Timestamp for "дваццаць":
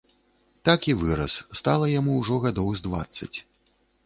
2.89-3.33